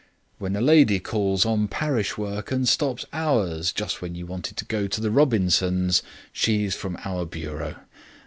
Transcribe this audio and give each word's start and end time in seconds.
When 0.39 0.55
a 0.55 0.61
lady 0.61 0.99
calls 0.99 1.45
on 1.45 1.67
parish 1.67 2.17
work 2.17 2.49
and 2.51 2.67
stops 2.67 3.05
hours, 3.13 3.71
just 3.71 4.01
when 4.01 4.15
you 4.15 4.25
wanted 4.25 4.57
to 4.57 4.65
go 4.65 4.87
to 4.87 4.99
the 4.99 5.11
Robinsons', 5.11 6.01
she's 6.33 6.73
from 6.73 6.97
our 7.05 7.23
bureau. 7.23 7.75